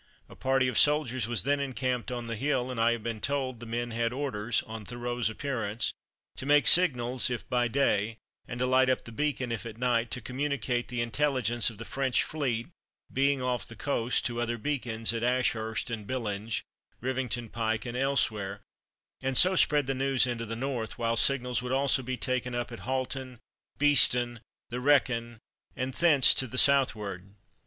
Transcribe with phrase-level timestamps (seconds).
[0.29, 3.59] A party of soldiers was then encamped on the hill, and I have been told
[3.59, 5.93] the men had orders, on Thurot's appearance,
[6.37, 8.17] to make signals if by day,
[8.47, 11.85] and to light up the Beacon if at night, to communicate the intelligence of the
[11.85, 12.69] French fleet
[13.13, 16.63] being off the coast to the other Beacons at Ashurst and Billinge,
[16.99, 18.59] Rivington pike and elsewhere,
[19.21, 22.71] and so spread the news into the north; while signals would also be taken up
[22.71, 23.37] at Halton,
[23.77, 24.39] Beeston,
[24.71, 25.37] the Wreken,
[25.75, 27.35] and thence to the southward.